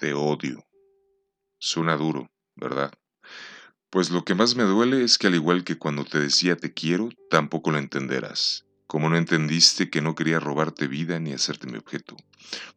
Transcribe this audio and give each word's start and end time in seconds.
Te 0.00 0.14
odio. 0.14 0.66
Suena 1.58 1.94
duro, 1.94 2.30
¿verdad? 2.56 2.90
Pues 3.90 4.08
lo 4.08 4.24
que 4.24 4.34
más 4.34 4.56
me 4.56 4.62
duele 4.62 5.04
es 5.04 5.18
que 5.18 5.26
al 5.26 5.34
igual 5.34 5.62
que 5.62 5.76
cuando 5.76 6.06
te 6.06 6.18
decía 6.18 6.56
te 6.56 6.72
quiero, 6.72 7.10
tampoco 7.28 7.70
lo 7.70 7.76
entenderás. 7.76 8.64
Como 8.86 9.10
no 9.10 9.18
entendiste 9.18 9.90
que 9.90 10.00
no 10.00 10.14
quería 10.14 10.40
robarte 10.40 10.86
vida 10.86 11.20
ni 11.20 11.34
hacerte 11.34 11.66
mi 11.66 11.76
objeto. 11.76 12.16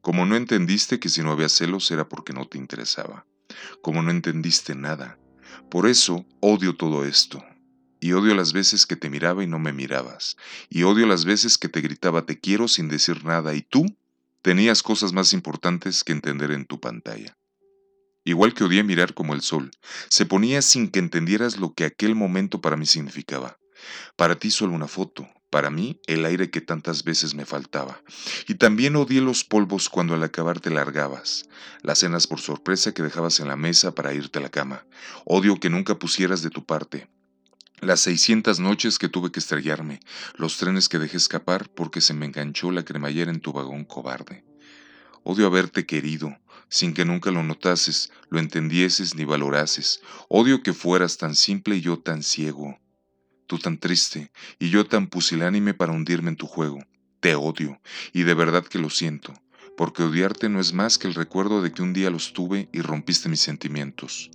Como 0.01 0.25
no 0.25 0.35
entendiste 0.35 0.99
que 0.99 1.07
si 1.07 1.23
no 1.23 1.31
había 1.31 1.47
celos 1.47 1.89
era 1.91 2.09
porque 2.09 2.33
no 2.33 2.45
te 2.45 2.57
interesaba. 2.57 3.25
Como 3.81 4.01
no 4.01 4.11
entendiste 4.11 4.75
nada. 4.75 5.17
Por 5.71 5.87
eso 5.87 6.25
odio 6.41 6.75
todo 6.75 7.05
esto. 7.05 7.41
Y 8.01 8.11
odio 8.11 8.35
las 8.35 8.51
veces 8.51 8.85
que 8.85 8.97
te 8.97 9.09
miraba 9.09 9.45
y 9.45 9.47
no 9.47 9.59
me 9.59 9.71
mirabas. 9.71 10.35
Y 10.69 10.83
odio 10.83 11.07
las 11.07 11.23
veces 11.23 11.57
que 11.57 11.69
te 11.69 11.79
gritaba 11.79 12.25
te 12.25 12.41
quiero 12.41 12.67
sin 12.67 12.89
decir 12.89 13.23
nada 13.23 13.55
y 13.55 13.61
tú 13.61 13.85
tenías 14.43 14.83
cosas 14.83 15.13
más 15.13 15.31
importantes 15.33 16.03
que 16.03 16.11
entender 16.11 16.51
en 16.51 16.65
tu 16.65 16.79
pantalla. 16.79 17.37
Igual 18.25 18.53
que 18.53 18.65
odié 18.65 18.83
mirar 18.83 19.13
como 19.13 19.33
el 19.33 19.41
sol, 19.41 19.71
se 20.09 20.25
ponía 20.25 20.61
sin 20.61 20.89
que 20.89 20.99
entendieras 20.99 21.57
lo 21.57 21.73
que 21.73 21.85
aquel 21.85 22.13
momento 22.13 22.59
para 22.59 22.75
mí 22.75 22.85
significaba. 22.85 23.57
Para 24.17 24.35
ti 24.35 24.51
solo 24.51 24.73
una 24.73 24.87
foto, 24.87 25.27
para 25.49 25.69
mí 25.69 26.01
el 26.07 26.25
aire 26.25 26.49
que 26.49 26.59
tantas 26.59 27.05
veces 27.05 27.35
me 27.35 27.45
faltaba. 27.45 28.01
Y 28.47 28.55
también 28.55 28.97
odié 28.97 29.21
los 29.21 29.45
polvos 29.45 29.87
cuando 29.87 30.13
al 30.13 30.23
acabar 30.23 30.59
te 30.59 30.69
largabas, 30.69 31.45
las 31.81 31.99
cenas 31.99 32.27
por 32.27 32.41
sorpresa 32.41 32.93
que 32.93 33.03
dejabas 33.03 33.39
en 33.39 33.47
la 33.47 33.55
mesa 33.55 33.95
para 33.95 34.13
irte 34.13 34.39
a 34.39 34.41
la 34.41 34.49
cama. 34.49 34.85
Odio 35.25 35.57
que 35.57 35.69
nunca 35.69 35.97
pusieras 35.99 36.41
de 36.41 36.49
tu 36.49 36.65
parte. 36.65 37.07
Las 37.83 37.99
seiscientas 37.99 38.61
noches 38.61 38.97
que 38.97 39.09
tuve 39.09 39.29
que 39.29 39.41
estrellarme, 39.41 39.99
los 40.37 40.55
trenes 40.55 40.87
que 40.87 40.99
dejé 40.99 41.17
escapar 41.17 41.67
porque 41.67 41.99
se 41.99 42.13
me 42.13 42.25
enganchó 42.25 42.71
la 42.71 42.85
cremallera 42.85 43.29
en 43.29 43.41
tu 43.41 43.51
vagón 43.51 43.83
cobarde. 43.83 44.45
Odio 45.23 45.47
haberte 45.47 45.85
querido, 45.85 46.33
sin 46.69 46.93
que 46.93 47.03
nunca 47.03 47.29
lo 47.29 47.43
notases, 47.43 48.09
lo 48.29 48.39
entendieses 48.39 49.15
ni 49.15 49.25
valorases. 49.25 49.99
Odio 50.29 50.63
que 50.63 50.71
fueras 50.71 51.17
tan 51.17 51.35
simple 51.35 51.75
y 51.75 51.81
yo 51.81 51.99
tan 51.99 52.23
ciego. 52.23 52.79
Tú 53.47 53.59
tan 53.59 53.77
triste 53.77 54.31
y 54.59 54.69
yo 54.69 54.85
tan 54.85 55.07
pusilánime 55.07 55.73
para 55.73 55.91
hundirme 55.91 56.29
en 56.29 56.37
tu 56.37 56.47
juego. 56.47 56.79
Te 57.19 57.35
odio, 57.35 57.81
y 58.13 58.23
de 58.23 58.33
verdad 58.33 58.63
que 58.63 58.79
lo 58.79 58.89
siento, 58.89 59.33
porque 59.75 60.03
odiarte 60.03 60.47
no 60.47 60.61
es 60.61 60.71
más 60.71 60.97
que 60.97 61.09
el 61.09 61.15
recuerdo 61.15 61.61
de 61.61 61.73
que 61.73 61.81
un 61.81 61.91
día 61.91 62.09
los 62.09 62.31
tuve 62.31 62.69
y 62.71 62.79
rompiste 62.79 63.27
mis 63.27 63.41
sentimientos. 63.41 64.31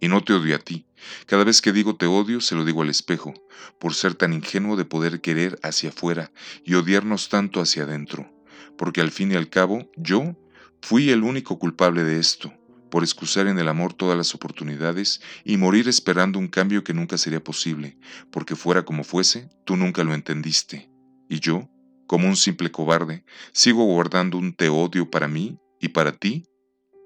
Y 0.00 0.08
no 0.08 0.24
te 0.24 0.32
odio 0.32 0.56
a 0.56 0.58
ti. 0.58 0.86
Cada 1.26 1.44
vez 1.44 1.60
que 1.60 1.72
digo 1.72 1.96
te 1.96 2.06
odio, 2.06 2.40
se 2.40 2.54
lo 2.54 2.64
digo 2.64 2.82
al 2.82 2.90
espejo, 2.90 3.34
por 3.78 3.94
ser 3.94 4.14
tan 4.14 4.32
ingenuo 4.32 4.76
de 4.76 4.84
poder 4.84 5.20
querer 5.20 5.58
hacia 5.62 5.90
afuera 5.90 6.32
y 6.64 6.74
odiarnos 6.74 7.28
tanto 7.28 7.60
hacia 7.60 7.84
adentro. 7.84 8.32
Porque 8.76 9.00
al 9.00 9.10
fin 9.10 9.32
y 9.32 9.36
al 9.36 9.50
cabo, 9.50 9.90
yo 9.96 10.36
fui 10.80 11.10
el 11.10 11.22
único 11.22 11.58
culpable 11.58 12.02
de 12.02 12.18
esto, 12.18 12.52
por 12.90 13.02
excusar 13.02 13.46
en 13.46 13.58
el 13.58 13.68
amor 13.68 13.92
todas 13.92 14.16
las 14.16 14.34
oportunidades 14.34 15.20
y 15.44 15.56
morir 15.56 15.88
esperando 15.88 16.38
un 16.38 16.48
cambio 16.48 16.82
que 16.82 16.94
nunca 16.94 17.18
sería 17.18 17.42
posible, 17.42 17.98
porque 18.30 18.56
fuera 18.56 18.84
como 18.84 19.04
fuese, 19.04 19.48
tú 19.64 19.76
nunca 19.76 20.02
lo 20.02 20.14
entendiste. 20.14 20.90
Y 21.28 21.40
yo, 21.40 21.68
como 22.06 22.26
un 22.26 22.36
simple 22.36 22.70
cobarde, 22.70 23.24
sigo 23.52 23.84
guardando 23.84 24.36
un 24.38 24.52
te 24.52 24.68
odio 24.68 25.10
para 25.10 25.28
mí 25.28 25.58
y 25.80 25.88
para 25.88 26.12
ti, 26.12 26.44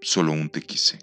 solo 0.00 0.32
un 0.32 0.48
te 0.48 0.62
quise. 0.62 0.98